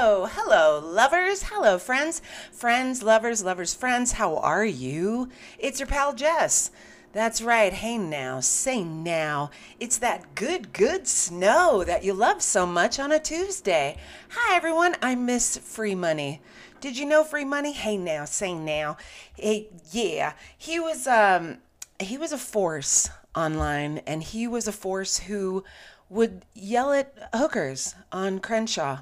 [0.00, 1.42] Hello, hello, lovers.
[1.42, 2.22] Hello, friends.
[2.52, 4.12] Friends, lovers, lovers, friends.
[4.12, 5.28] How are you?
[5.58, 6.70] It's your pal Jess.
[7.12, 7.72] That's right.
[7.72, 9.50] Hey now, say now.
[9.80, 13.96] It's that good, good snow that you love so much on a Tuesday.
[14.30, 14.94] Hi, everyone.
[15.02, 16.42] I'm Miss Free Money.
[16.80, 17.72] Did you know Free Money?
[17.72, 18.98] Hey now, say now.
[19.34, 20.34] Hey, yeah.
[20.56, 21.58] He was um
[21.98, 25.64] he was a force online and he was a force who
[26.08, 29.00] would yell at hookers on Crenshaw.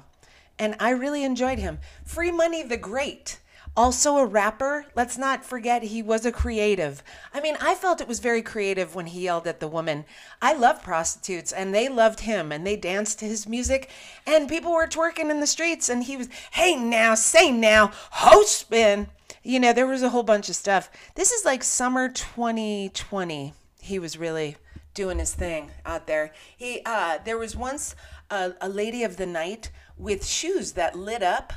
[0.59, 1.79] And I really enjoyed him.
[2.03, 3.39] Free Money the Great.
[3.75, 4.87] Also a rapper.
[4.95, 7.03] Let's not forget he was a creative.
[7.31, 10.05] I mean, I felt it was very creative when he yelled at the woman.
[10.41, 13.91] I love prostitutes and they loved him and they danced to his music
[14.25, 18.57] and people were twerking in the streets and he was, hey now, say now, host
[18.57, 19.09] spin.
[19.43, 20.89] You know, there was a whole bunch of stuff.
[21.13, 23.53] This is like summer 2020.
[23.79, 24.57] He was really
[24.95, 26.33] doing his thing out there.
[26.57, 27.95] He uh, there was once
[28.31, 31.53] a, a lady of the night with shoes that lit up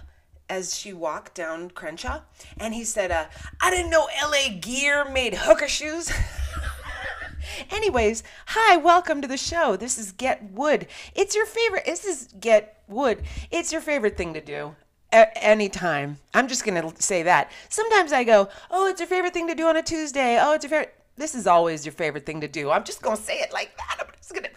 [0.48, 2.22] as she walked down Crenshaw,
[2.58, 3.26] and he said, uh,
[3.60, 4.50] "I didn't know L.A.
[4.50, 6.10] Gear made hooker shoes."
[7.70, 9.76] Anyways, hi, welcome to the show.
[9.76, 10.86] This is Get Wood.
[11.14, 11.84] It's your favorite.
[11.84, 13.22] This is Get Wood.
[13.50, 14.74] It's your favorite thing to do
[15.12, 16.18] a- anytime.
[16.34, 17.50] I'm just gonna say that.
[17.68, 20.64] Sometimes I go, "Oh, it's your favorite thing to do on a Tuesday." Oh, it's
[20.64, 20.94] your favorite.
[21.16, 22.70] This is always your favorite thing to do.
[22.70, 23.96] I'm just gonna say it like that.
[24.00, 24.48] I'm just gonna.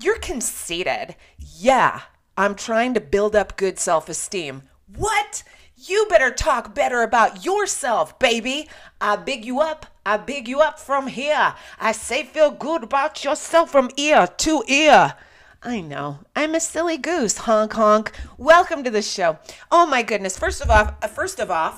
[0.00, 1.16] You're conceited.
[1.38, 2.00] Yeah,
[2.40, 4.62] I'm trying to build up good self-esteem.
[4.96, 5.42] What?
[5.76, 8.66] You better talk better about yourself, baby.
[8.98, 9.84] I big you up.
[10.06, 11.54] I big you up from here.
[11.78, 15.16] I say feel good about yourself from ear to ear.
[15.62, 16.20] I know.
[16.34, 18.12] I'm a silly goose, honk honk.
[18.38, 19.38] Welcome to the show.
[19.70, 20.38] Oh my goodness.
[20.38, 21.74] First of all, uh, first of all,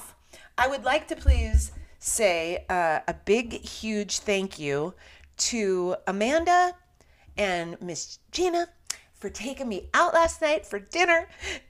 [0.57, 4.95] I would like to please say uh, a big, huge thank you
[5.39, 6.77] to Amanda
[7.37, 8.69] and Miss Gina
[9.23, 11.28] for taking me out last night for dinner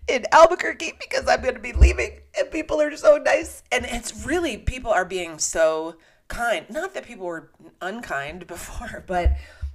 [0.08, 3.62] in Albuquerque because I'm going to be leaving and people are so nice.
[3.70, 5.96] And it's really, people are being so
[6.28, 6.64] kind.
[6.70, 7.50] Not that people were
[7.82, 9.32] unkind before, but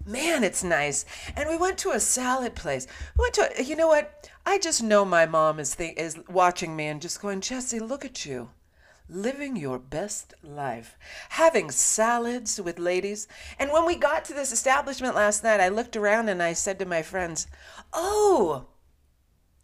[0.07, 1.05] man, it's nice.
[1.35, 2.87] And we went to a salad place.
[3.15, 4.27] We went to, a, you know what?
[4.43, 8.03] I just know my mom is, th- is watching me and just going, Jesse, look
[8.03, 8.49] at you
[9.09, 10.97] living your best life,
[11.29, 13.27] having salads with ladies.
[13.57, 16.79] And when we got to this establishment last night, I looked around and I said
[16.79, 17.47] to my friends,
[17.93, 18.67] Oh,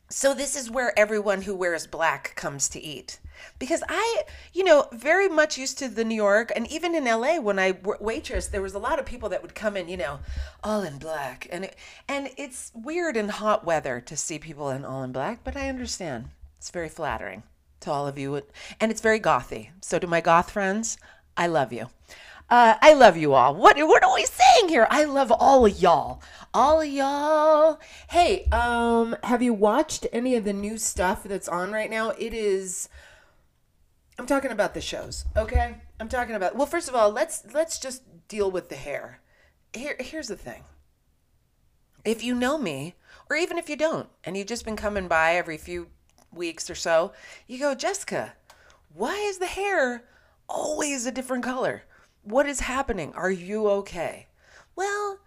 [0.09, 3.20] so this is where everyone who wears black comes to eat.
[3.59, 4.22] Because I,
[4.54, 7.78] you know, very much used to the New York and even in LA when I
[8.00, 10.20] waitress, there was a lot of people that would come in, you know,
[10.64, 11.48] all in black.
[11.52, 11.75] And it,
[12.08, 15.68] and it's weird in hot weather to see people in all in black, but I
[15.68, 16.30] understand.
[16.58, 17.44] It's very flattering
[17.83, 18.41] to all of you.
[18.79, 19.69] And it's very gothy.
[19.81, 20.97] So to my goth friends,
[21.38, 21.88] I love you.
[22.49, 23.55] Uh, I love you all.
[23.55, 24.85] What what are we saying here?
[24.89, 26.21] I love all of y'all.
[26.53, 27.79] All of y'all.
[28.09, 32.09] Hey, um, have you watched any of the new stuff that's on right now?
[32.11, 32.89] It is
[34.19, 35.77] I'm talking about the shows, okay?
[36.00, 39.21] I'm talking about Well, first of all, let's let's just deal with the hair.
[39.73, 40.63] Here here's the thing.
[42.05, 42.95] If you know me,
[43.29, 45.88] or even if you don't, and you've just been coming by every few
[46.35, 47.13] weeks or so,
[47.47, 48.33] you go, Jessica,
[48.94, 50.03] why is the hair
[50.47, 51.83] always a different color?
[52.23, 53.13] What is happening?
[53.16, 54.27] Are you okay?
[54.75, 55.19] Well,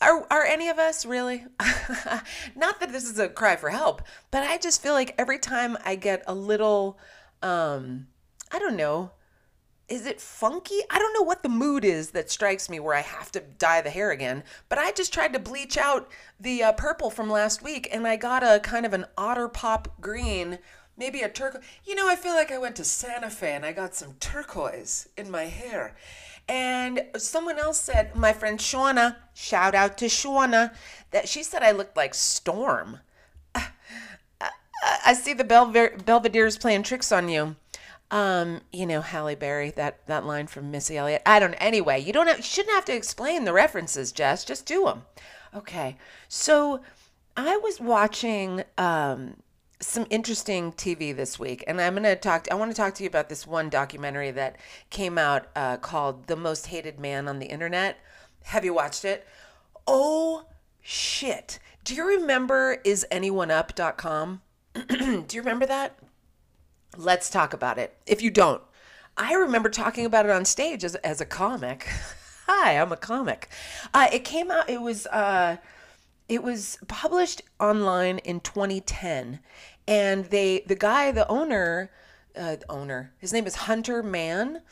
[0.00, 1.44] are, are any of us really?
[2.56, 5.76] Not that this is a cry for help, but I just feel like every time
[5.84, 6.98] I get a little,
[7.42, 8.08] um,
[8.50, 9.12] I don't know,
[9.92, 10.78] is it funky?
[10.88, 13.82] I don't know what the mood is that strikes me where I have to dye
[13.82, 14.42] the hair again.
[14.70, 16.10] But I just tried to bleach out
[16.40, 20.00] the uh, purple from last week and I got a kind of an otter pop
[20.00, 20.60] green,
[20.96, 21.62] maybe a turquoise.
[21.84, 25.10] You know, I feel like I went to Santa Fe and I got some turquoise
[25.18, 25.94] in my hair.
[26.48, 30.74] And someone else said, my friend Shauna, shout out to Shauna,
[31.10, 33.00] that she said I looked like Storm.
[33.54, 37.56] I see the Belver- Belvedere's playing tricks on you.
[38.12, 41.22] Um, you know, Halle Berry, that, that line from Missy Elliott.
[41.26, 44.44] I don't anyway, you don't have, you shouldn't have to explain the references, Jess.
[44.44, 45.02] Just do them.
[45.54, 45.96] Okay.
[46.28, 46.82] So
[47.36, 49.36] I was watching um
[49.82, 52.46] some interesting TV this week, and I'm going to talk.
[52.50, 54.56] I want to talk to you about this one documentary that
[54.90, 57.98] came out uh, called "The Most Hated Man on the Internet."
[58.44, 59.26] Have you watched it?
[59.86, 60.46] Oh
[60.80, 61.58] shit!
[61.84, 64.42] Do you remember isanyoneup.com?
[64.88, 65.98] Do you remember that?
[66.96, 67.96] Let's talk about it.
[68.06, 68.62] If you don't,
[69.16, 71.88] I remember talking about it on stage as, as a comic.
[72.46, 73.48] Hi, I'm a comic.
[73.94, 74.68] Uh, it came out.
[74.68, 75.06] It was.
[75.06, 75.56] Uh,
[76.28, 79.40] it was published online in 2010
[79.86, 81.90] and they the guy the owner
[82.36, 84.62] uh, owner his name is hunter mann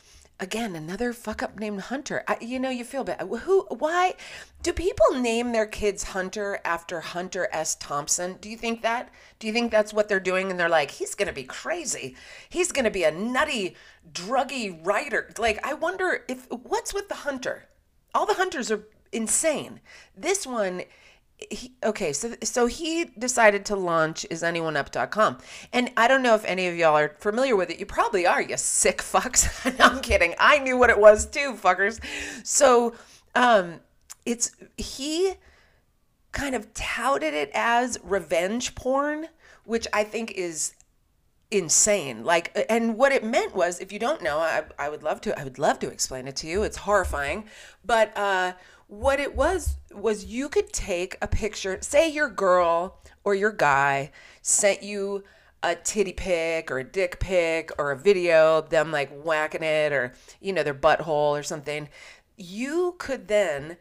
[0.41, 2.23] again another fuck up named Hunter.
[2.27, 3.21] I, you know, you feel bad.
[3.21, 3.61] Who?
[3.69, 4.15] Why
[4.63, 7.75] do people name their kids Hunter after Hunter S.
[7.75, 8.37] Thompson?
[8.41, 9.09] Do you think that?
[9.39, 10.49] Do you think that's what they're doing?
[10.49, 12.15] And they're like, he's gonna be crazy.
[12.49, 13.75] He's gonna be a nutty,
[14.11, 15.29] druggy writer.
[15.37, 17.69] Like, I wonder if what's with the Hunter.
[18.13, 19.79] All the Hunters are insane.
[20.17, 20.83] This one
[21.49, 25.37] he, okay, so so he decided to launch isanyoneup.com.
[25.73, 27.79] And I don't know if any of y'all are familiar with it.
[27.79, 29.47] You probably are, you sick fucks.
[29.79, 30.35] no, I'm kidding.
[30.39, 31.99] I knew what it was too, fuckers.
[32.45, 32.93] So
[33.35, 33.79] um
[34.25, 35.33] it's he
[36.31, 39.27] kind of touted it as revenge porn,
[39.65, 40.73] which I think is
[41.51, 42.23] insane.
[42.23, 45.37] Like, and what it meant was, if you don't know, I, I would love to,
[45.37, 46.63] I would love to explain it to you.
[46.63, 47.45] It's horrifying.
[47.85, 48.53] But uh,
[48.91, 54.11] what it was, was you could take a picture, say your girl or your guy
[54.41, 55.23] sent you
[55.63, 59.93] a titty pic or a dick pic or a video of them like whacking it
[59.93, 60.11] or,
[60.41, 61.87] you know, their butthole or something.
[62.35, 63.77] You could then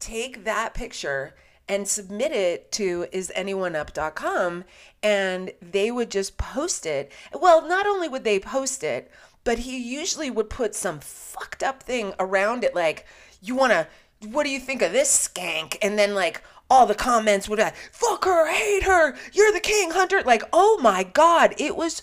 [0.00, 1.34] take that picture
[1.68, 4.64] and submit it to isanyoneup.com
[5.02, 7.12] and they would just post it.
[7.38, 9.10] Well, not only would they post it,
[9.44, 13.04] but he usually would put some fucked up thing around it like
[13.42, 13.86] you want to
[14.22, 15.76] what do you think of this skank?
[15.82, 19.60] And then like all the comments would be like, fuck her, hate her, you're the
[19.60, 20.22] king hunter.
[20.22, 22.02] Like, oh my God, it was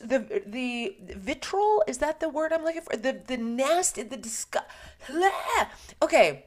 [0.00, 2.96] the the vitriol is that the word I'm looking for?
[2.96, 4.66] The the nasty, the disgust.
[6.02, 6.46] Okay,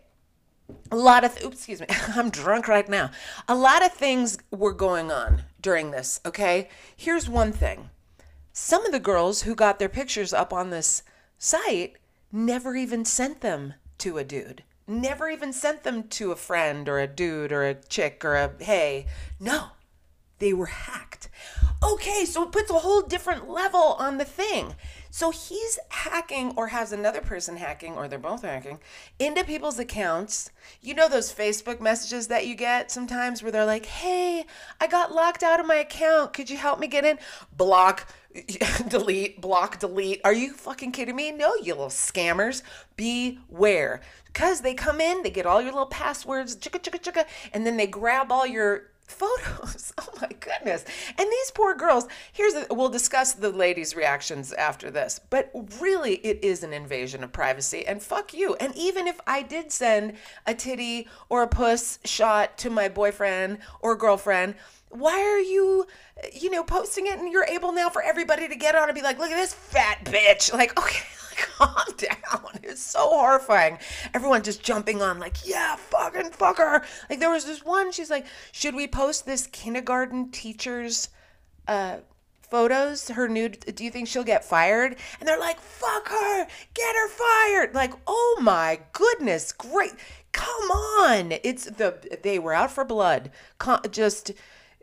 [0.92, 3.12] a lot of oops, excuse me i'm drunk right now
[3.48, 7.90] a lot of things were going on during this okay here's one thing
[8.54, 11.04] some of the girls who got their pictures up on this
[11.38, 11.96] site
[12.32, 17.00] never even sent them to a dude never even sent them to a friend or
[17.00, 19.06] a dude or a chick or a hey
[19.40, 19.68] no
[20.40, 21.30] they were hacked
[21.84, 24.76] okay so it puts a whole different level on the thing
[25.12, 28.80] so he's hacking or has another person hacking or they're both hacking
[29.18, 30.52] into people's accounts.
[30.82, 34.46] You know those Facebook messages that you get sometimes where they're like, "Hey,
[34.80, 36.34] I got locked out of my account.
[36.34, 37.18] Could you help me get in?"
[37.52, 38.08] Block,
[38.88, 40.22] delete, block, delete.
[40.24, 41.32] Are you fucking kidding me?
[41.32, 42.62] No, you little scammers.
[42.96, 44.02] Beware.
[44.34, 47.78] Cuz they come in, they get all your little passwords, chicka chicka chicka, and then
[47.78, 49.94] they grab all your photos.
[50.02, 50.86] Oh my goodness.
[51.18, 56.44] And these poor girls, here's we'll discuss the ladies' reactions after this, but really it
[56.44, 58.56] is an invasion of privacy and fuck you.
[58.56, 60.14] And even if I did send
[60.46, 64.56] a titty or a puss shot to my boyfriend or girlfriend,
[64.90, 65.86] why are you
[66.34, 69.02] you know posting it and you're able now for everybody to get on and be
[69.02, 71.04] like look at this fat bitch like okay
[71.58, 72.16] calm down.
[72.64, 73.80] It's so horrifying.
[74.14, 78.10] Everyone just jumping on, like, yeah, fucking fuck her Like, there was this one, she's
[78.10, 81.10] like, should we post this kindergarten teacher's
[81.68, 81.98] uh,
[82.42, 83.76] photos, her nude?
[83.76, 84.98] Do you think she'll get fired?
[85.20, 87.74] And they're like, fuck her, get her fired.
[87.74, 89.94] Like, oh my goodness, great.
[90.32, 91.34] Come on.
[91.44, 93.32] It's the, they were out for blood.
[93.90, 94.32] Just,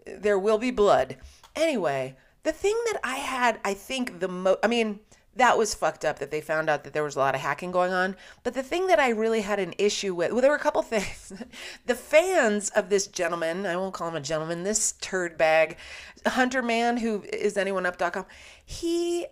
[0.07, 1.17] there will be blood.
[1.55, 5.01] Anyway, the thing that I had, I think the most, I mean,
[5.37, 7.71] that was fucked up that they found out that there was a lot of hacking
[7.71, 8.17] going on.
[8.43, 10.83] But the thing that I really had an issue with, well, there were a couple
[10.83, 11.33] things.
[11.87, 15.77] the fans of this gentleman, I won't call him a gentleman, this turd bag,
[16.27, 18.27] Hunter Man, who is anyoneup.com,
[18.65, 19.27] he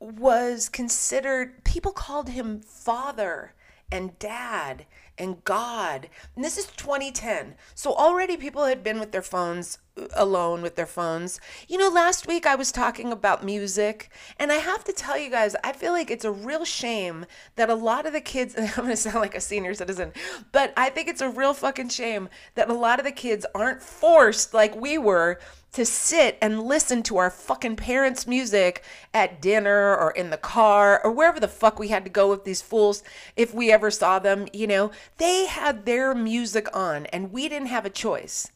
[0.00, 3.54] was considered, people called him father
[3.90, 4.86] and dad
[5.18, 6.08] and God.
[6.34, 7.54] And this is 2010.
[7.74, 9.78] So already people had been with their phones
[10.14, 11.40] alone with their phones.
[11.68, 15.30] You know, last week I was talking about music, and I have to tell you
[15.30, 17.26] guys, I feel like it's a real shame
[17.56, 20.12] that a lot of the kids, I'm going to sound like a senior citizen,
[20.52, 23.82] but I think it's a real fucking shame that a lot of the kids aren't
[23.82, 25.38] forced like we were
[25.72, 31.02] to sit and listen to our fucking parents' music at dinner or in the car
[31.04, 33.02] or wherever the fuck we had to go with these fools
[33.36, 34.90] if we ever saw them, you know.
[35.18, 38.50] They had their music on and we didn't have a choice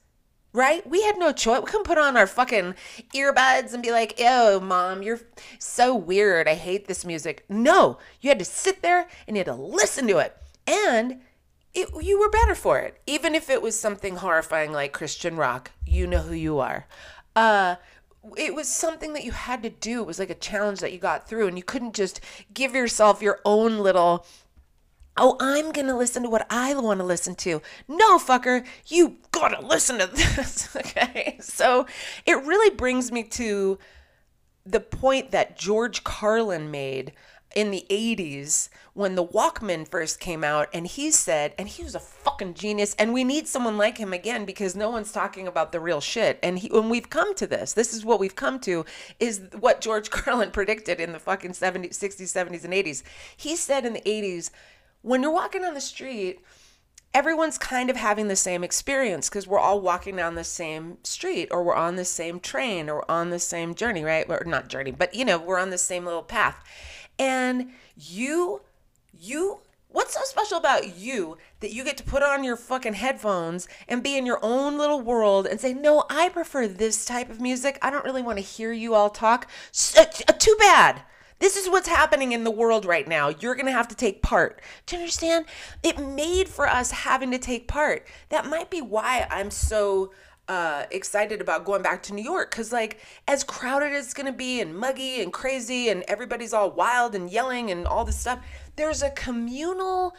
[0.53, 0.89] right?
[0.89, 1.61] We had no choice.
[1.61, 2.75] We couldn't put on our fucking
[3.15, 5.21] earbuds and be like, "Oh, mom, you're
[5.59, 6.49] so weird.
[6.49, 10.07] I hate this music." No, you had to sit there and you had to listen
[10.09, 11.21] to it, and
[11.75, 13.01] it, you were better for it.
[13.07, 16.87] Even if it was something horrifying like Christian rock, you know who you are.
[17.37, 17.77] Uh,
[18.37, 20.01] it was something that you had to do.
[20.01, 22.21] It was like a challenge that you got through, and you couldn't just
[22.53, 24.27] give yourself your own little
[25.21, 27.63] oh, I'm going to listen to what I want to listen to.
[27.87, 30.75] No, fucker, you got to listen to this.
[30.75, 31.37] okay.
[31.41, 31.87] So
[32.27, 33.79] it really brings me to
[34.65, 37.13] the point that George Carlin made
[37.55, 41.97] in the 80s when the Walkman first came out and he said and he was
[41.97, 45.73] a fucking genius and we need someone like him again because no one's talking about
[45.73, 48.61] the real shit and he when we've come to this this is what we've come
[48.61, 48.85] to
[49.19, 53.03] is what George Carlin predicted in the fucking 70s 60s 70s and 80s
[53.37, 54.51] he said in the 80s
[55.03, 56.41] when you're walking on the street
[57.13, 61.49] everyone's kind of having the same experience because we're all walking down the same street
[61.51, 64.27] or we're on the same train or on the same journey, right?
[64.29, 66.63] Or not journey, but you know, we're on the same little path.
[67.19, 68.63] And you,
[69.13, 73.67] you, what's so special about you that you get to put on your fucking headphones
[73.89, 77.41] and be in your own little world and say, no, I prefer this type of
[77.41, 77.77] music.
[77.83, 79.51] I don't really want to hear you all talk.
[79.73, 81.03] So, uh, too bad.
[81.41, 83.29] This is what's happening in the world right now.
[83.29, 84.61] You're going to have to take part.
[84.85, 85.47] Do you understand?
[85.83, 88.07] It made for us having to take part.
[88.29, 90.13] That might be why I'm so
[90.49, 94.33] uh, excited about going back to New York because, like, as crowded as it's to
[94.33, 98.41] be and muggy and crazy and everybody's all wild and yelling and all this stuff,
[98.77, 100.15] there's a communal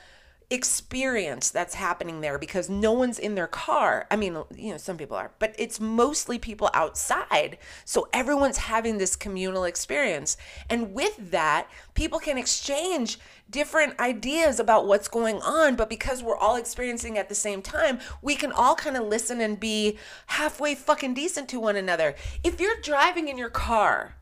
[0.51, 4.05] experience that's happening there because no one's in their car.
[4.11, 7.57] I mean, you know, some people are, but it's mostly people outside.
[7.85, 10.35] So everyone's having this communal experience.
[10.69, 13.17] And with that, people can exchange
[13.49, 17.99] different ideas about what's going on, but because we're all experiencing at the same time,
[18.21, 22.13] we can all kind of listen and be halfway fucking decent to one another.
[22.43, 24.17] If you're driving in your car,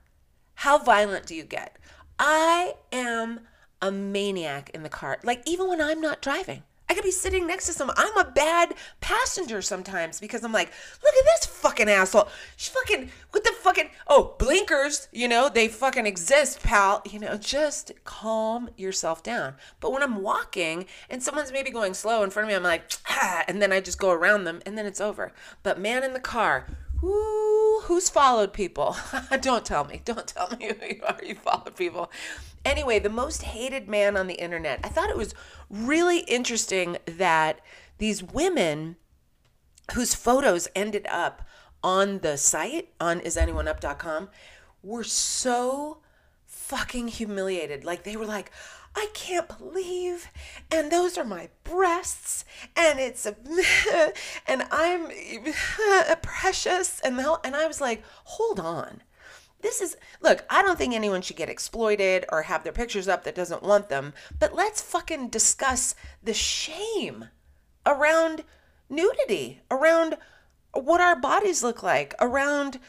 [0.56, 1.78] how violent do you get?
[2.20, 3.42] I am
[3.82, 5.20] a maniac in the car.
[5.24, 6.64] Like even when I'm not driving.
[6.90, 7.96] I could be sitting next to someone.
[8.00, 10.72] I'm a bad passenger sometimes because I'm like,
[11.04, 12.30] look at this fucking asshole.
[12.58, 15.08] She fucking with the fucking oh blinkers.
[15.12, 17.04] You know they fucking exist, pal.
[17.08, 19.54] You know just calm yourself down.
[19.80, 22.92] But when I'm walking and someone's maybe going slow in front of me, I'm like,
[23.08, 25.32] ah, and then I just go around them and then it's over.
[25.62, 26.66] But man in the car,
[27.04, 28.96] Ooh, who's followed people?
[29.42, 30.02] Don't tell me.
[30.04, 31.20] Don't tell me who you are.
[31.24, 32.12] You followed people.
[32.66, 34.80] Anyway, the most hated man on the internet.
[34.84, 35.34] I thought it was
[35.70, 37.62] really interesting that
[37.98, 38.98] these women
[39.94, 41.48] whose photos ended up
[41.84, 44.30] on the site on isanyoneup.com
[44.84, 46.00] were so
[46.46, 47.84] fucking humiliated.
[47.86, 48.52] Like they were like,
[48.96, 50.28] I can't believe,
[50.72, 53.36] and those are my breasts, and it's a,
[54.48, 55.10] and I'm
[56.22, 59.02] precious, and the, and I was like, hold on,
[59.62, 60.46] this is look.
[60.50, 63.90] I don't think anyone should get exploited or have their pictures up that doesn't want
[63.90, 67.26] them, but let's fucking discuss the shame
[67.86, 68.44] around
[68.90, 70.18] nudity, around
[70.74, 72.80] what our bodies look like, around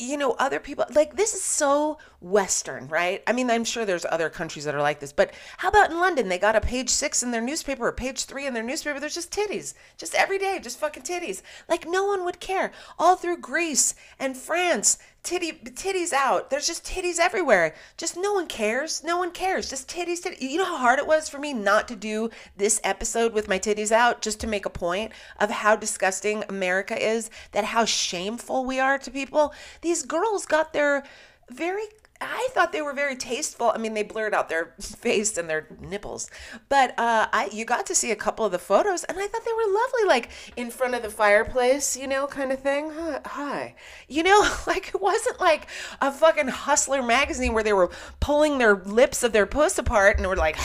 [0.00, 3.22] you know, other people like this is so Western, right?
[3.26, 6.00] I mean, I'm sure there's other countries that are like this, but how about in
[6.00, 6.28] London?
[6.28, 8.98] They got a page six in their newspaper or page three in their newspaper.
[8.98, 11.42] There's just titties, just every day, just fucking titties.
[11.68, 12.72] Like no one would care.
[12.98, 16.50] All through Greece and France, titty titties out.
[16.50, 17.74] There's just titties everywhere.
[17.96, 19.02] Just no one cares.
[19.04, 19.70] No one cares.
[19.70, 20.40] Just titties, titties.
[20.40, 23.58] You know how hard it was for me not to do this episode with my
[23.58, 28.64] titties out just to make a point of how disgusting America is, that how shameful
[28.64, 29.52] we are to people.
[29.82, 31.04] These girls got their
[31.50, 31.84] very
[32.20, 33.72] I thought they were very tasteful.
[33.74, 36.30] I mean, they blurred out their face and their nipples,
[36.68, 39.44] but uh, I you got to see a couple of the photos, and I thought
[39.44, 42.92] they were lovely, like in front of the fireplace, you know, kind of thing.
[43.24, 43.74] Hi,
[44.08, 45.68] you know, like it wasn't like
[46.00, 50.26] a fucking Hustler magazine where they were pulling their lips of their puss apart and
[50.26, 50.56] were like,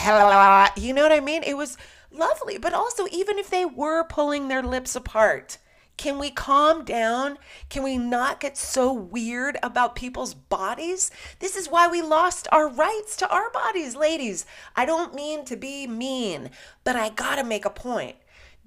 [0.76, 1.42] you know what I mean?
[1.42, 1.78] It was
[2.10, 5.58] lovely, but also even if they were pulling their lips apart
[5.96, 7.38] can we calm down?
[7.68, 11.10] Can we not get so weird about people's bodies?
[11.38, 14.44] This is why we lost our rights to our bodies, ladies.
[14.74, 16.50] I don't mean to be mean,
[16.84, 18.16] but I gotta make a point.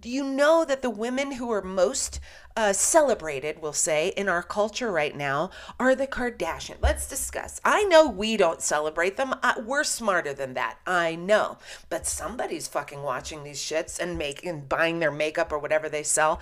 [0.01, 2.21] Do you know that the women who are most
[2.55, 6.77] uh, celebrated, we'll say, in our culture right now are the Kardashian?
[6.81, 7.59] Let's discuss.
[7.65, 9.35] I know we don't celebrate them.
[9.43, 10.77] I, we're smarter than that.
[10.87, 11.57] I know.
[11.89, 16.39] But somebody's fucking watching these shits and making, buying their makeup or whatever they sell.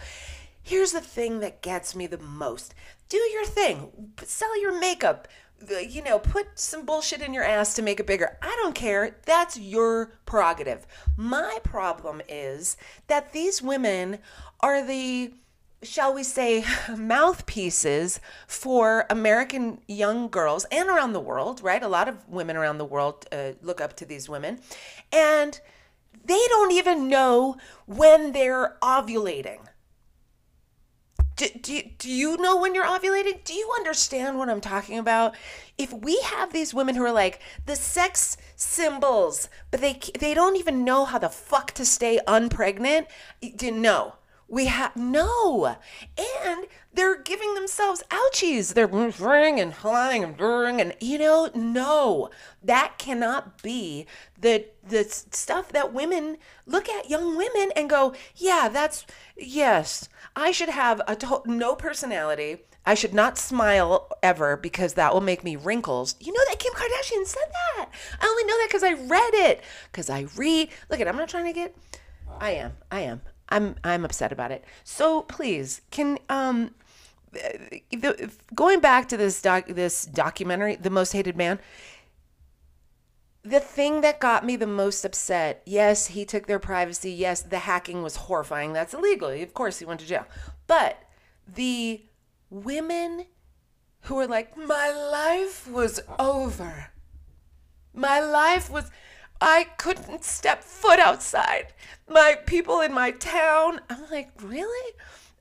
[0.67, 2.75] Here's the thing that gets me the most
[3.07, 5.29] do your thing, sell your makeup.
[5.65, 8.37] You know, put some bullshit in your ass to make it bigger.
[8.41, 9.15] I don't care.
[9.25, 10.85] That's your prerogative.
[11.15, 12.75] My problem is
[13.07, 14.19] that these women
[14.59, 15.31] are the
[15.83, 16.65] shall we say,
[16.97, 21.81] mouthpieces for American young girls and around the world, right?
[21.81, 24.59] A lot of women around the world uh, look up to these women.
[25.13, 25.61] And
[26.25, 27.55] they don't even know
[27.85, 29.59] when they're ovulating
[31.37, 33.43] do, do, do you know when you're ovulating?
[33.45, 35.35] Do you understand what I'm talking about?
[35.77, 40.57] If we have these women who are like the sex symbols, but they they don't
[40.57, 43.07] even know how the fuck to stay unpregnant,
[43.61, 44.15] no.
[44.49, 45.75] We have no,
[46.17, 48.73] and they're giving themselves ouchies.
[48.73, 52.29] They're ring and flying and ring and you know, no,
[52.63, 54.07] that cannot be
[54.39, 60.51] the the stuff that women look at young women and go, yeah, that's yes, I
[60.51, 62.59] should have a to- no personality.
[62.85, 66.15] I should not smile ever because that will make me wrinkles.
[66.21, 67.89] You know that Kim Kardashian said that.
[68.21, 69.61] I only know that because I read it.
[69.91, 70.69] Because I read.
[70.89, 71.75] Look at, I'm not trying to get.
[72.39, 72.77] I am.
[72.89, 73.21] I am.
[73.49, 73.75] I'm.
[73.83, 74.63] I'm upset about it.
[74.83, 76.71] So please, can um,
[77.31, 81.59] the, going back to this doc, this documentary, The Most Hated Man.
[83.43, 87.11] The thing that got me the most upset, yes, he took their privacy.
[87.11, 88.73] Yes, the hacking was horrifying.
[88.73, 89.29] That's illegal.
[89.29, 90.25] Of course, he went to jail.
[90.65, 91.01] But
[91.47, 92.01] the
[92.49, 93.25] women
[94.01, 96.91] who were like, My life was over.
[97.93, 98.91] My life was,
[99.39, 101.73] I couldn't step foot outside.
[102.09, 103.81] My people in my town.
[103.89, 104.93] I'm like, Really?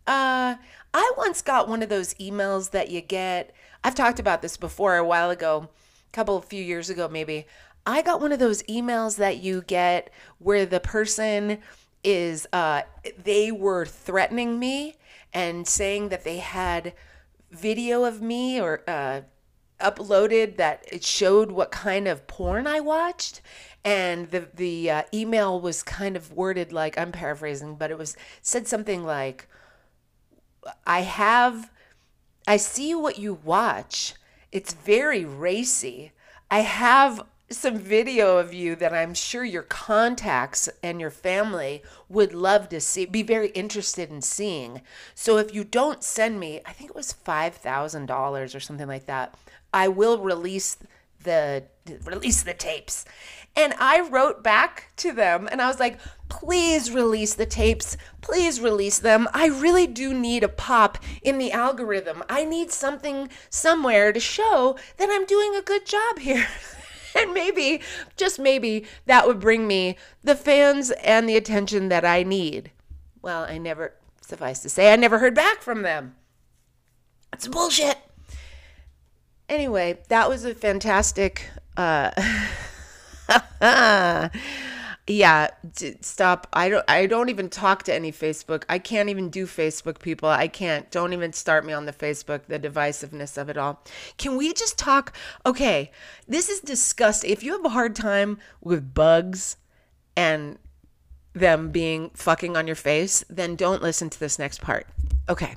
[0.07, 0.57] Uh,
[0.95, 3.53] I once got one of those emails that you get.
[3.83, 7.47] I've talked about this before a while ago, a couple, of few years ago, maybe.
[7.85, 11.59] I got one of those emails that you get where the person
[12.03, 12.83] is, uh,
[13.23, 14.95] they were threatening me
[15.33, 16.95] and saying that they had
[17.51, 19.21] video of me or uh,
[19.81, 23.41] uploaded that it showed what kind of porn I watched.
[23.87, 28.17] And the the uh, email was kind of worded like I'm paraphrasing, but it was
[28.43, 29.49] said something like,
[30.85, 31.71] "I have,
[32.49, 34.15] I see what you watch.
[34.51, 36.11] It's very racy.
[36.51, 42.35] I have some video of you that I'm sure your contacts and your family would
[42.35, 44.83] love to see, be very interested in seeing.
[45.15, 49.35] So if you don't send me, I think it was $5,000 or something like that,
[49.73, 50.77] I will release
[51.27, 51.65] the
[52.05, 53.05] release the tapes.
[53.55, 57.97] And I wrote back to them and I was like, please release the tapes.
[58.21, 59.29] Please release them.
[59.33, 62.23] I really do need a pop in the algorithm.
[62.29, 66.47] I need something somewhere to show that I'm doing a good job here.
[67.17, 67.81] and maybe,
[68.17, 72.73] just maybe, that would bring me the fans and the attention that I need.
[73.23, 76.17] Well, I never, suffice to say, I never heard back from them.
[77.33, 77.99] It's bullshit.
[79.49, 81.51] Anyway, that was a fantastic.
[81.77, 82.11] Uh,
[85.07, 85.49] yeah
[86.01, 86.49] stop.
[86.53, 88.65] I don't i don't even talk to any facebook.
[88.69, 90.29] I can't even do facebook people.
[90.29, 93.83] I can't don't even start me on the facebook the divisiveness of it all.
[94.19, 95.13] Can we just talk
[95.45, 95.91] okay
[96.27, 99.57] this is disgusting if you have a hard time with bugs
[100.17, 100.59] and
[101.35, 104.87] them being fucking on your face then don't listen to this next part.
[105.29, 105.55] Okay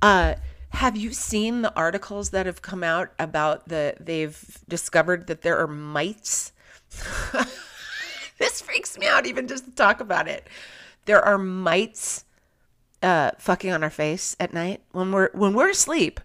[0.00, 0.34] uh
[0.72, 5.58] have you seen the articles that have come out about the they've discovered that there
[5.58, 6.52] are mites
[8.38, 10.46] this freaks me out even just to talk about it.
[11.04, 12.24] There are mites
[13.02, 16.20] uh, fucking on our face at night when we're when we're asleep.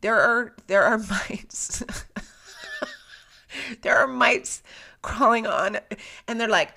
[0.00, 1.82] There are there are mites.
[3.82, 4.62] there are mites
[5.02, 5.78] crawling on,
[6.26, 6.74] and they're like,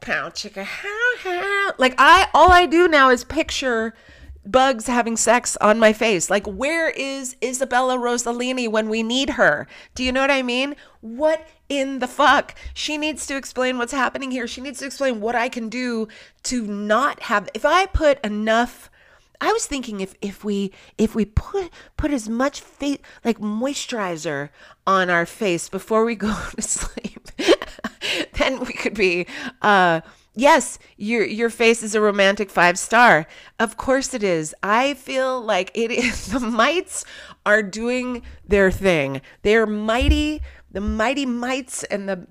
[0.00, 3.94] "Pow chicka how how." Like I all I do now is picture
[4.50, 6.30] bugs having sex on my face.
[6.30, 9.66] Like, where is Isabella Rossellini when we need her?
[9.94, 10.76] Do you know what I mean?
[11.00, 12.54] What in the fuck?
[12.74, 14.46] She needs to explain what's happening here.
[14.46, 16.08] She needs to explain what I can do
[16.44, 17.48] to not have.
[17.54, 18.90] If I put enough.
[19.38, 24.48] I was thinking if if we if we put put as much face like moisturizer
[24.86, 27.28] on our face before we go to sleep,
[28.38, 29.26] then we could be
[29.60, 30.00] uh
[30.38, 33.26] Yes, your your face is a romantic five star.
[33.58, 34.54] Of course it is.
[34.62, 37.06] I feel like it is the mites
[37.46, 39.22] are doing their thing.
[39.42, 42.26] They are mighty, the mighty mites and the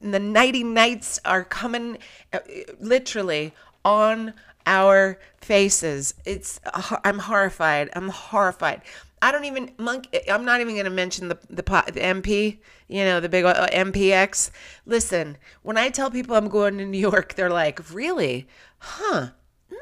[0.00, 1.98] the nighty nights are coming
[2.32, 2.38] uh,
[2.78, 3.52] literally
[3.84, 4.32] on
[4.64, 6.14] our faces.
[6.24, 6.60] It's
[7.04, 7.90] I'm horrified.
[7.94, 8.82] I'm horrified.
[9.22, 10.30] I don't even monkey.
[10.30, 12.58] I'm not even going to mention the, the the MP.
[12.88, 14.50] You know the big uh, MPX.
[14.86, 18.48] Listen, when I tell people I'm going to New York, they're like, "Really?
[18.78, 19.30] Huh?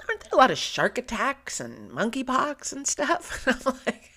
[0.08, 4.10] Aren't there a lot of shark attacks and monkeypox and stuff?" And I'm like,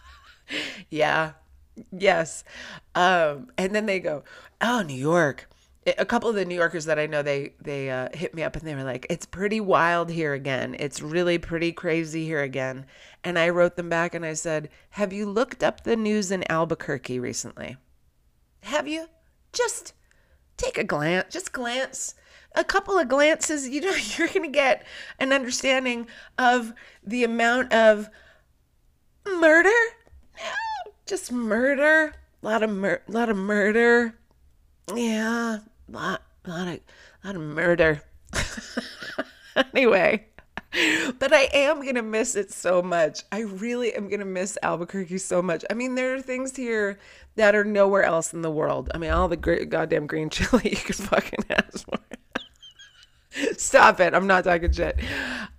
[0.90, 1.32] "Yeah,
[1.92, 2.44] yes."
[2.94, 4.24] Um, and then they go,
[4.60, 5.48] "Oh, New York."
[5.86, 8.56] A couple of the New Yorkers that I know, they they uh, hit me up
[8.56, 10.76] and they were like, "It's pretty wild here again.
[10.78, 12.86] It's really pretty crazy here again."
[13.22, 16.50] And I wrote them back and I said, "Have you looked up the news in
[16.50, 17.76] Albuquerque recently?
[18.62, 19.06] Have you?
[19.52, 19.92] Just
[20.56, 21.32] take a glance.
[21.32, 22.14] Just glance."
[22.58, 24.84] A couple of glances, you know, you're going to get
[25.18, 26.06] an understanding
[26.38, 26.72] of
[27.04, 28.08] the amount of
[29.26, 29.68] murder.
[31.04, 32.14] Just murder.
[32.42, 34.18] A lot of mur- lot of murder.
[34.94, 36.80] Yeah, lot, lot of,
[37.24, 38.02] lot of murder.
[39.74, 40.26] anyway,
[41.18, 43.22] but I am to miss it so much.
[43.32, 45.64] I really am to miss Albuquerque so much.
[45.70, 46.98] I mean, there are things here
[47.36, 48.90] that are nowhere else in the world.
[48.94, 51.98] I mean, all the great goddamn green chili you could fucking ask for.
[53.56, 54.14] Stop it.
[54.14, 54.98] I'm not talking shit.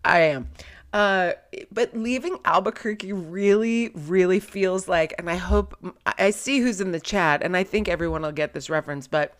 [0.04, 0.50] I am.
[0.94, 1.34] Uh,
[1.72, 7.00] but leaving Albuquerque really, really feels like, and I hope I see who's in the
[7.00, 9.38] chat, and I think everyone will get this reference, but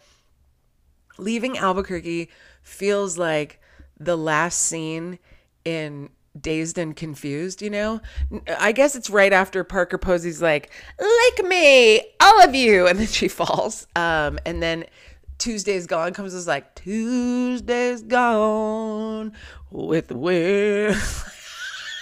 [1.18, 2.30] leaving Albuquerque
[2.64, 3.60] feels like
[4.00, 5.20] the last scene
[5.66, 8.02] in Dazed and Confused, you know?
[8.60, 12.88] I guess it's right after Parker Posey's like, like me, all of you.
[12.88, 13.88] And then she falls.
[13.96, 14.86] Um, and then
[15.38, 19.34] Tuesday's Gone comes as like, Tuesday's Gone
[19.72, 20.96] with wind.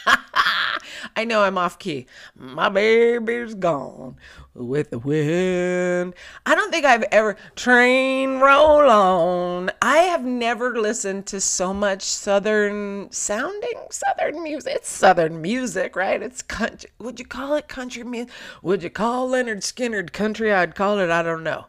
[1.16, 2.06] I know I'm off key.
[2.36, 4.16] My baby's gone
[4.54, 6.14] with the wind.
[6.46, 9.72] I don't think I've ever train roll on.
[9.82, 14.74] I have never listened to so much southern sounding southern music.
[14.76, 16.22] It's southern music, right?
[16.22, 16.90] It's country.
[17.00, 18.34] Would you call it country music?
[18.62, 20.54] Would you call Lynyrd Skynyrd country?
[20.54, 21.10] I'd call it.
[21.10, 21.66] I don't know.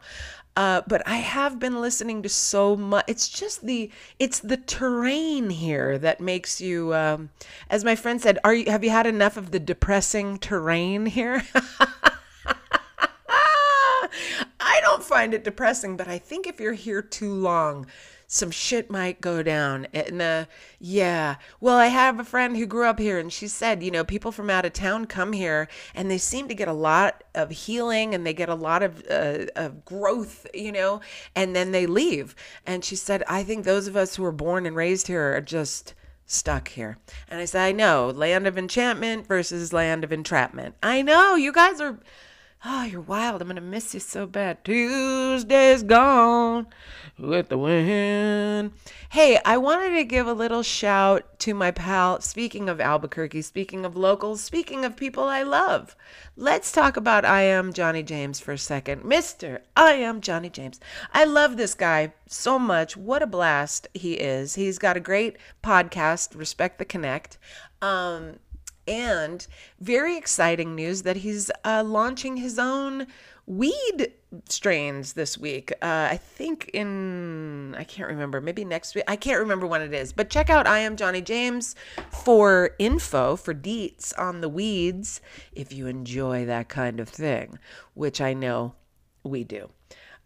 [0.57, 3.05] Uh, but I have been listening to so much.
[3.07, 7.29] It's just the it's the terrain here that makes you, um,
[7.69, 11.43] as my friend said, are you have you had enough of the depressing terrain here?
[14.59, 17.85] I don't find it depressing, but I think if you're here too long,
[18.27, 19.87] some shit might go down.
[19.93, 20.45] And uh,
[20.79, 24.03] yeah, well, I have a friend who grew up here, and she said, you know,
[24.03, 27.49] people from out of town come here, and they seem to get a lot of
[27.49, 30.99] healing, and they get a lot of, uh, of growth, you know,
[31.35, 32.35] and then they leave.
[32.65, 35.41] And she said, I think those of us who were born and raised here are
[35.41, 35.93] just
[36.25, 36.97] stuck here.
[37.29, 40.75] And I said, I know, land of enchantment versus land of entrapment.
[40.83, 41.97] I know, you guys are.
[42.65, 43.39] Oh, you're wild.
[43.39, 44.65] I'm going to miss you so bad.
[44.65, 46.65] Tuesday's gone
[47.17, 48.71] with the wind.
[49.09, 52.21] Hey, I wanted to give a little shout to my pal.
[52.21, 55.95] Speaking of Albuquerque, speaking of locals, speaking of people I love,
[56.35, 59.03] let's talk about I Am Johnny James for a second.
[59.03, 59.61] Mr.
[59.75, 60.79] I Am Johnny James.
[61.13, 62.95] I love this guy so much.
[62.95, 64.55] What a blast he is.
[64.55, 67.37] He's got a great podcast, Respect the Connect.
[67.81, 68.39] Um,
[68.87, 69.45] and
[69.79, 73.07] very exciting news that he's uh, launching his own
[73.45, 74.13] weed
[74.49, 75.71] strains this week.
[75.81, 79.05] Uh, I think in, I can't remember, maybe next week.
[79.07, 80.11] I can't remember when it is.
[80.11, 81.75] But check out I Am Johnny James
[82.11, 85.21] for info, for deets on the weeds
[85.53, 87.59] if you enjoy that kind of thing,
[87.93, 88.75] which I know
[89.23, 89.69] we do.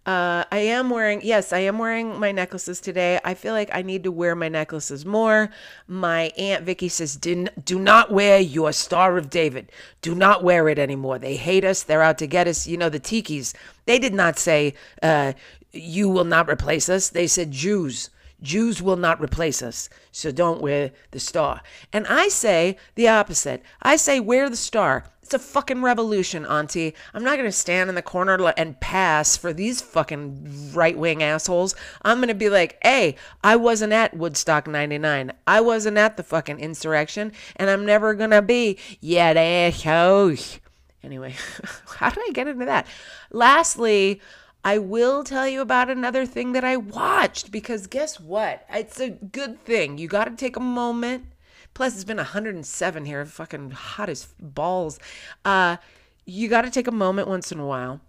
[0.04, 3.20] Uh, I am wearing, yes, I am wearing my necklaces today.
[3.24, 5.52] I feel like I need to wear my necklaces more.
[5.88, 9.72] My Aunt Vicky says, do, not wear your Star of David.
[10.02, 11.20] Do not wear it anymore.
[11.20, 11.84] They hate us.
[11.84, 12.66] They're out to get us.
[12.66, 13.54] You know, the Tikis,
[13.86, 15.34] they did not say, uh,
[15.72, 17.10] you will not replace us.
[17.10, 18.10] They said, Jews.
[18.42, 21.62] Jews will not replace us, so don't wear the star.
[21.94, 23.64] And I say the opposite.
[23.82, 25.06] I say wear the star.
[25.22, 26.94] It's a fucking revolution, Auntie.
[27.14, 31.24] I'm not going to stand in the corner and pass for these fucking right wing
[31.24, 31.74] assholes.
[32.02, 35.32] I'm going to be like, hey, I wasn't at Woodstock 99.
[35.48, 38.78] I wasn't at the fucking insurrection, and I'm never going to be.
[39.00, 40.60] Yeah, assholes.
[41.04, 41.36] Anyway,
[41.98, 42.88] how did I get into that?
[43.32, 44.22] Lastly,
[44.64, 48.66] I will tell you about another thing that I watched because guess what?
[48.70, 49.98] It's a good thing.
[49.98, 51.26] You got to take a moment
[51.74, 55.00] Plus, it's been 107 here, fucking hot as balls.
[55.46, 55.78] Uh,
[56.26, 58.02] you got to take a moment once in a while.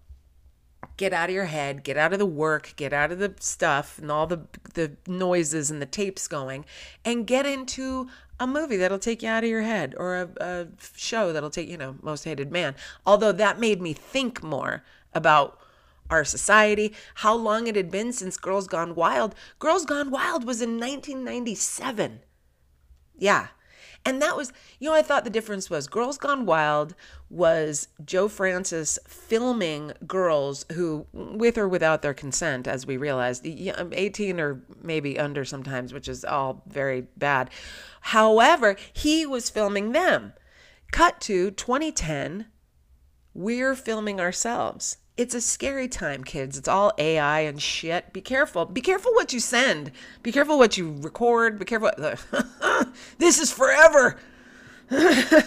[0.97, 3.99] Get out of your head, get out of the work, get out of the stuff
[3.99, 4.43] and all the
[4.75, 6.65] the noises and the tapes going,
[7.05, 10.67] and get into a movie that'll take you out of your head or a, a
[10.97, 12.75] show that'll take you know most hated man.
[13.07, 14.83] Although that made me think more
[15.15, 15.59] about
[16.13, 19.35] our society, how long it had been since Girls Gone Wild.
[19.59, 22.21] Girls Gone Wild was in 1997.
[23.17, 23.49] Yeah.
[24.05, 26.95] And that was, you know, I thought the difference was Girls Gone Wild
[27.31, 34.41] was Joe Francis filming girls who, with or without their consent, as we realized, 18
[34.41, 37.49] or maybe under sometimes, which is all very bad.
[38.01, 40.33] However, he was filming them.
[40.91, 42.47] Cut to 2010,
[43.35, 46.57] we're filming ourselves it's a scary time, kids.
[46.57, 48.13] It's all AI and shit.
[48.13, 48.65] Be careful.
[48.65, 49.93] Be careful what you send.
[50.23, 51.59] Be careful what you record.
[51.59, 51.91] Be careful.
[53.19, 54.19] this is forever.
[54.89, 55.45] what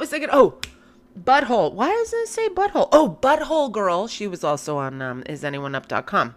[0.00, 0.58] was I going Oh,
[1.18, 1.74] Butthole.
[1.74, 2.88] Why does it say Butthole?
[2.92, 4.06] Oh, Butthole Girl.
[4.06, 6.34] She was also on um, IsAnyoneUp.com.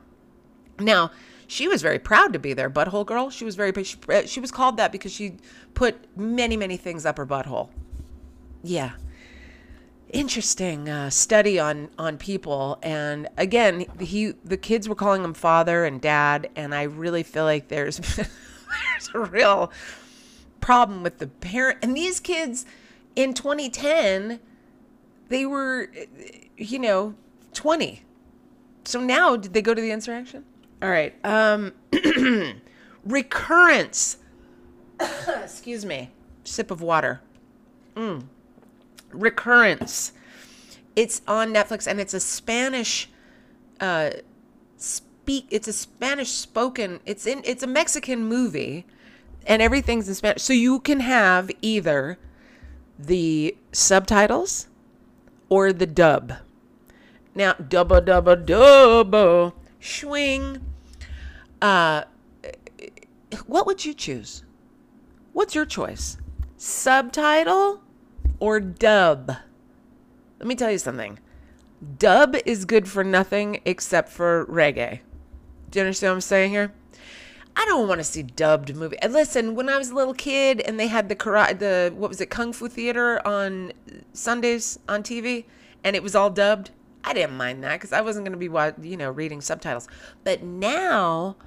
[0.79, 1.11] Now,
[1.47, 2.69] she was very proud to be there.
[2.69, 3.29] Butthole Girl.
[3.29, 3.71] She was very.
[3.83, 5.37] She, she was called that because she
[5.75, 7.69] put many, many things up her butthole.
[8.63, 8.93] Yeah
[10.13, 12.79] interesting uh, study on on people.
[12.81, 17.43] And again he the kids were calling him father and dad and i really feel
[17.43, 19.71] like there's there's a real
[20.61, 21.79] problem with the parent.
[21.81, 22.65] And these kids
[23.15, 24.39] in 2010
[25.29, 25.89] they were
[26.55, 27.15] you know
[27.53, 28.03] 20
[28.85, 30.45] so now did they go to the insurrection?
[30.81, 31.73] All right um
[33.03, 34.17] recurrence
[35.27, 36.11] excuse me
[36.43, 37.21] sip of water.
[37.95, 38.25] Mm.
[39.13, 40.13] Recurrence.
[40.95, 43.09] It's on netflix and it's a spanish
[43.79, 44.11] uh
[44.77, 48.85] speak it's a spanish spoken it's in it's a mexican movie
[49.45, 50.41] and everything's in spanish.
[50.41, 52.17] So you can have either
[52.97, 54.67] the subtitles
[55.49, 56.33] or the dub.
[57.35, 59.53] Now dubba dubba dubba.
[59.79, 60.61] Swing.
[61.61, 62.03] Uh
[63.47, 64.43] what would you choose?
[65.33, 66.17] What's your choice?
[66.57, 67.81] Subtitle
[68.43, 69.31] or dub
[70.39, 71.17] let me tell you something
[71.97, 74.99] dub is good for nothing except for reggae
[75.73, 76.71] do you understand what I'm saying here?
[77.55, 78.99] I don't want to see dubbed movie.
[78.99, 82.09] And listen, when I was a little kid and they had the karate, the what
[82.09, 83.73] was it, kung fu theater on
[84.13, 85.45] Sundays on TV,
[85.83, 86.69] and it was all dubbed.
[87.03, 89.87] I didn't mind that because I wasn't going to be, you know, reading subtitles.
[90.23, 91.37] But now,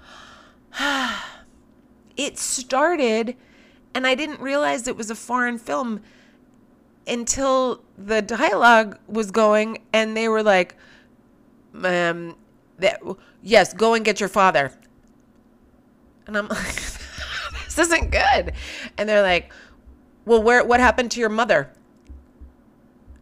[2.17, 3.37] it started,
[3.95, 6.03] and I didn't realize it was a foreign film
[7.07, 10.77] until the dialogue was going, and they were like,
[11.75, 12.37] um,
[12.79, 13.01] that
[13.43, 14.73] yes, go and get your father.
[16.27, 16.75] And I'm like,
[17.65, 18.53] this isn't good.
[18.99, 19.53] And they're like,
[20.25, 21.71] well, where what happened to your mother?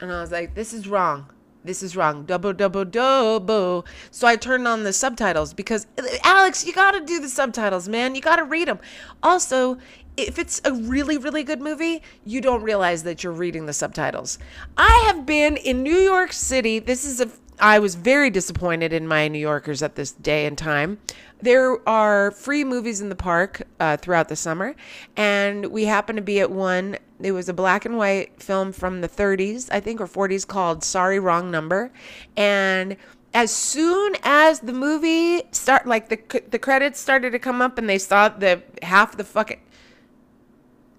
[0.01, 1.31] And I was like, this is wrong.
[1.65, 2.27] This is wrong.
[2.27, 3.87] Double, double, double.
[4.11, 5.87] So I turned on the subtitles because,
[6.23, 8.15] Alex, you got to do the subtitles, man.
[8.15, 8.79] You got to read them.
[9.23, 9.79] Also,
[10.17, 14.39] if it's a really, really good movie, you don't realize that you're reading the subtitles.
[14.77, 16.79] I have been in New York City.
[16.79, 20.59] This is a I was very disappointed in my New Yorkers at this day and
[20.59, 20.99] time.
[21.41, 24.75] There are free movies in the park uh, throughout the summer,
[25.17, 26.97] and we happened to be at one.
[27.21, 30.83] It was a black and white film from the 30s, I think, or 40s called
[30.83, 31.93] Sorry Wrong Number.
[32.37, 32.97] And
[33.35, 37.89] as soon as the movie start, like the the credits started to come up, and
[37.89, 39.61] they saw the half the fucking.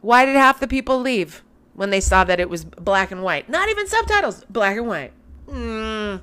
[0.05, 3.49] Why did half the people leave when they saw that it was black and white?
[3.49, 5.11] Not even subtitles, black and white.
[5.49, 6.17] Hmm.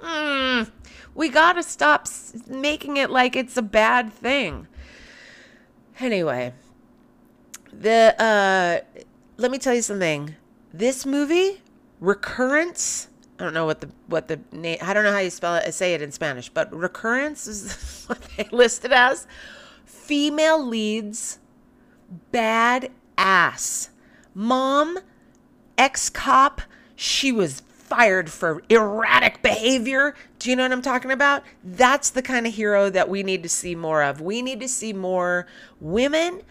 [0.00, 0.70] Mm,
[1.14, 2.08] we gotta stop
[2.48, 4.66] making it like it's a bad thing.
[6.00, 6.52] Anyway,
[7.72, 9.04] the uh,
[9.36, 10.34] let me tell you something.
[10.74, 11.62] This movie,
[12.00, 13.06] Recurrence.
[13.38, 14.78] I don't know what the what the name.
[14.82, 15.72] I don't know how you spell it.
[15.74, 19.28] Say it in Spanish, but Recurrence is what they listed as.
[19.84, 21.38] Female leads,
[22.32, 23.90] bad ass,
[24.34, 24.98] mom,
[25.76, 26.62] ex cop.
[26.96, 30.14] She was fired for erratic behavior.
[30.38, 31.42] Do you know what I'm talking about?
[31.64, 34.20] That's the kind of hero that we need to see more of.
[34.20, 35.46] We need to see more
[35.80, 36.42] women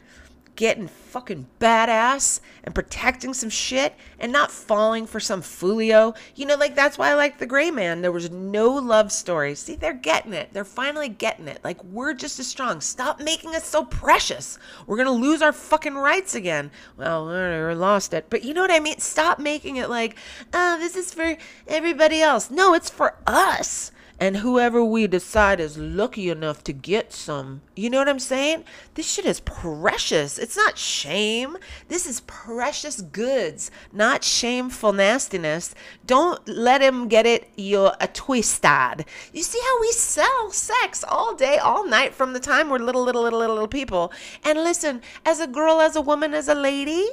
[0.57, 6.13] getting fucking badass and protecting some shit and not falling for some folio.
[6.35, 8.01] You know, like that's why I like The Gray Man.
[8.01, 9.55] There was no love story.
[9.55, 10.49] See, they're getting it.
[10.51, 11.61] They're finally getting it.
[11.63, 12.81] Like we're just as strong.
[12.81, 14.59] Stop making us so precious.
[14.85, 16.71] We're gonna lose our fucking rights again.
[16.97, 18.25] Well, we lost it.
[18.29, 18.99] But you know what I mean?
[18.99, 20.17] Stop making it like,
[20.53, 22.51] oh, this is for everybody else.
[22.51, 27.61] No, it's for us and whoever we decide is lucky enough to get some.
[27.75, 28.63] You know what I'm saying?
[28.95, 30.39] This shit is precious.
[30.39, 31.57] It's not shame.
[31.87, 35.75] This is precious goods, not shameful nastiness.
[36.05, 39.05] Don't let him get it you a twisted.
[39.33, 43.03] You see how we sell sex all day, all night from the time we're little,
[43.03, 44.11] little, little, little, little people.
[44.43, 47.07] And listen, as a girl, as a woman, as a lady,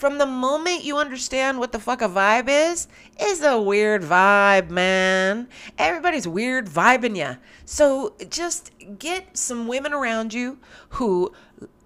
[0.00, 4.70] from the moment you understand what the fuck a vibe is, it's a weird vibe,
[4.70, 5.46] man.
[5.76, 7.36] Everybody's weird vibing you.
[7.66, 10.58] So just get some women around you
[10.90, 11.34] who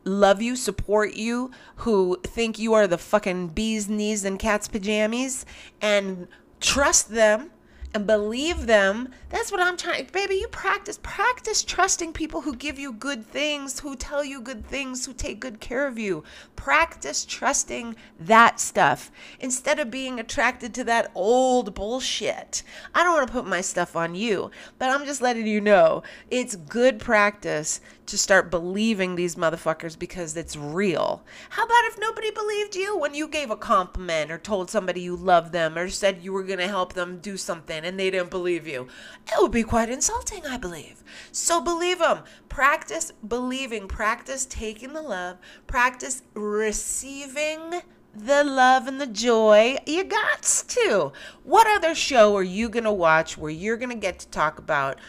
[0.05, 5.45] love you, support you, who think you are the fucking bee's knees and cat's pajamas,
[5.81, 6.29] and
[6.61, 7.51] trust them
[7.95, 9.09] and believe them.
[9.31, 10.09] That's what I'm trying.
[10.13, 10.99] Baby, you practice.
[11.03, 15.39] Practice trusting people who give you good things, who tell you good things, who take
[15.39, 16.25] good care of you.
[16.57, 22.65] Practice trusting that stuff instead of being attracted to that old bullshit.
[22.95, 26.03] I don't want to put my stuff on you, but I'm just letting you know
[26.31, 31.23] it's good practice to start believing these motherfuckers because it's real.
[31.51, 35.17] How about if nobody believed you when you gave a compliment or told somebody you
[35.17, 38.31] loved them or said you were going to help them do something and they didn't
[38.31, 38.89] believe you?
[39.27, 41.03] It would be quite insulting, I believe.
[41.33, 42.21] So believe them.
[42.49, 47.83] Practice believing, practice taking the love, practice receiving
[48.15, 49.79] the love and the joy.
[49.87, 51.13] You got to.
[51.43, 54.59] What other show are you going to watch where you're going to get to talk
[54.59, 55.01] about?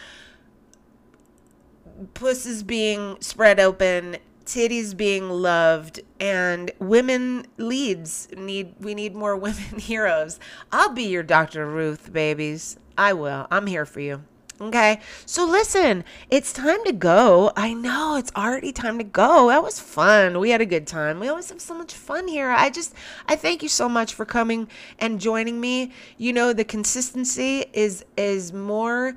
[2.14, 9.36] puss is being spread open titties being loved and women leads need we need more
[9.46, 10.40] women heroes.
[10.72, 12.78] I'll be your dr ruth babies.
[12.96, 13.46] I will.
[13.50, 14.22] I'm here for you.
[14.58, 15.00] Okay?
[15.26, 17.52] So listen it's time to go.
[17.56, 19.48] I know it's already time to go.
[19.48, 20.38] That was fun.
[20.38, 21.20] We had a good time.
[21.20, 22.50] We always have so much fun here.
[22.50, 22.94] I just
[23.28, 25.92] i thank you so much for coming and joining me.
[26.16, 29.16] You know the consistency is is more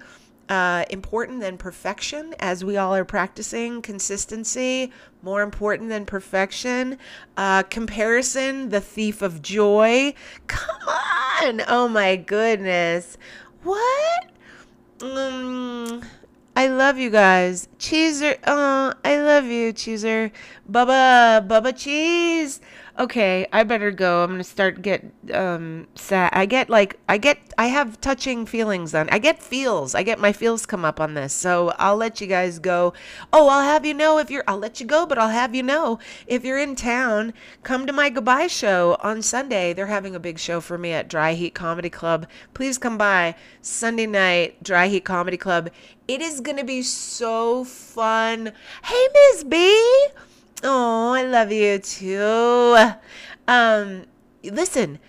[0.49, 6.97] uh, important than perfection, as we all are practicing consistency, more important than perfection.
[7.37, 10.13] Uh, comparison, the thief of joy.
[10.47, 11.61] Come on.
[11.67, 13.17] Oh my goodness.
[13.63, 14.25] What?
[15.01, 16.01] Um,
[16.55, 17.69] I love you guys.
[17.77, 18.37] Cheeser.
[18.45, 20.31] Oh, I love you, Cheeser.
[20.69, 21.47] Bubba.
[21.47, 22.59] Bubba Cheese
[22.99, 24.23] okay, I better go.
[24.23, 26.31] I'm gonna start get um sad.
[26.33, 29.09] I get like I get I have touching feelings on.
[29.09, 29.95] I get feels.
[29.95, 31.33] I get my feels come up on this.
[31.33, 32.93] So I'll let you guys go.
[33.31, 34.43] Oh, I'll have you know if you're.
[34.47, 37.33] I'll let you go, but I'll have you know if you're in town.
[37.63, 39.73] Come to my goodbye show on Sunday.
[39.73, 42.27] They're having a big show for me at Dry Heat Comedy Club.
[42.53, 45.69] Please come by Sunday night, Dry Heat Comedy Club.
[46.07, 48.51] It is gonna be so fun.
[48.83, 50.07] Hey, Miss B.
[50.63, 52.91] Oh, I love you too.
[53.47, 54.05] Um,
[54.43, 54.99] listen,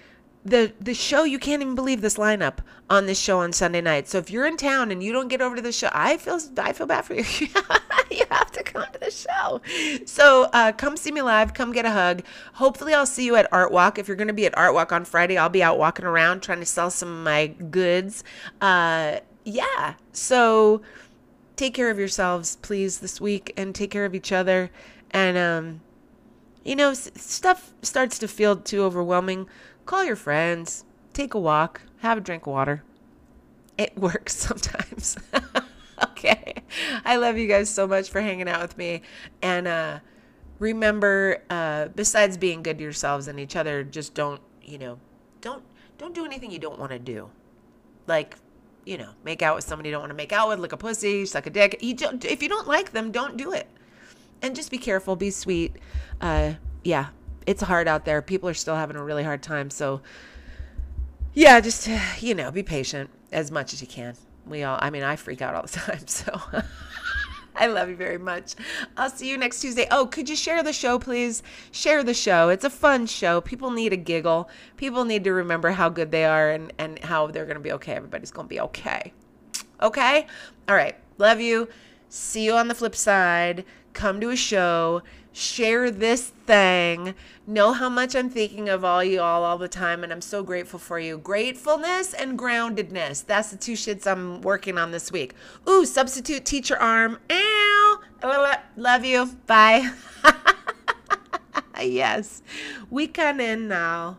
[0.45, 2.59] the the show you can't even believe this lineup
[2.89, 4.09] on this show on Sunday night.
[4.09, 6.41] So if you're in town and you don't get over to the show, I feel
[6.59, 7.25] I feel bad for you.
[8.11, 9.61] you have to come to the show.
[10.07, 11.53] So uh, come see me live.
[11.53, 12.23] Come get a hug.
[12.55, 13.99] Hopefully I'll see you at Art Walk.
[13.99, 16.43] If you're going to be at Art Walk on Friday, I'll be out walking around
[16.43, 18.25] trying to sell some of my goods.
[18.61, 19.95] Uh, yeah.
[20.13, 20.81] So
[21.57, 24.71] take care of yourselves, please, this week, and take care of each other
[25.12, 25.81] and um,
[26.64, 29.49] you know, stuff starts to feel too overwhelming,
[29.87, 32.83] call your friends, take a walk, have a drink of water.
[33.79, 35.16] It works sometimes.
[36.05, 36.55] okay.
[37.05, 39.03] I love you guys so much for hanging out with me.
[39.42, 40.01] And uh,
[40.59, 44.99] remember, uh, besides being good to yourselves and each other, just don't, you know,
[45.40, 45.64] don't
[45.99, 47.29] don't do anything you don't want to do.
[48.07, 48.37] Like,
[48.87, 50.77] you know, make out with somebody you don't want to make out with, lick a
[50.79, 51.79] pussy, suck a dick.
[51.83, 53.68] You don't, if you don't like them, don't do it
[54.42, 55.76] and just be careful, be sweet.
[56.20, 57.09] Uh, yeah,
[57.46, 58.22] it's hard out there.
[58.22, 59.70] People are still having a really hard time.
[59.70, 60.00] So,
[61.35, 61.88] yeah, just,
[62.20, 64.14] you know, be patient as much as you can.
[64.46, 66.07] We all, I mean, I freak out all the time.
[66.07, 66.40] So,
[67.55, 68.55] I love you very much.
[68.96, 69.87] I'll see you next Tuesday.
[69.90, 71.42] Oh, could you share the show, please?
[71.72, 72.48] Share the show.
[72.48, 73.40] It's a fun show.
[73.40, 74.48] People need a giggle.
[74.76, 77.72] People need to remember how good they are and, and how they're going to be
[77.72, 77.92] okay.
[77.92, 79.12] Everybody's going to be okay.
[79.83, 80.26] Okay?
[80.68, 80.96] All right.
[81.18, 81.68] Love you.
[82.09, 87.14] See you on the flip side come to a show, share this thing,
[87.46, 90.42] know how much I'm thinking of all you all all the time, and I'm so
[90.42, 91.18] grateful for you.
[91.18, 93.24] Gratefulness and groundedness.
[93.26, 95.35] That's the two shits I'm working on this week.
[95.68, 97.18] Ooh, substitute teacher arm.
[97.31, 98.00] Ow.
[98.76, 99.26] Love you.
[99.46, 99.90] Bye.
[101.81, 102.42] yes.
[102.90, 104.18] We can end now.